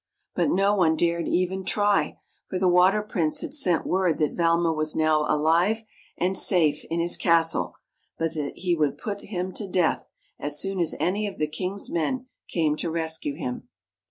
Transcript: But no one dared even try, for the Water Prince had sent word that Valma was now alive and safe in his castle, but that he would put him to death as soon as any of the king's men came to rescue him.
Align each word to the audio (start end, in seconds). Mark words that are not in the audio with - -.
But 0.33 0.49
no 0.49 0.73
one 0.75 0.95
dared 0.95 1.27
even 1.27 1.63
try, 1.63 2.17
for 2.49 2.57
the 2.57 2.67
Water 2.67 3.03
Prince 3.03 3.41
had 3.41 3.53
sent 3.53 3.85
word 3.85 4.17
that 4.17 4.33
Valma 4.35 4.73
was 4.73 4.95
now 4.95 5.27
alive 5.31 5.83
and 6.17 6.35
safe 6.35 6.83
in 6.89 6.99
his 6.99 7.15
castle, 7.15 7.75
but 8.17 8.33
that 8.33 8.53
he 8.55 8.75
would 8.75 8.97
put 8.97 9.21
him 9.21 9.53
to 9.53 9.67
death 9.67 10.09
as 10.39 10.59
soon 10.59 10.79
as 10.79 10.95
any 10.99 11.27
of 11.27 11.37
the 11.37 11.47
king's 11.47 11.91
men 11.91 12.25
came 12.49 12.75
to 12.77 12.89
rescue 12.89 13.35
him. 13.35 13.69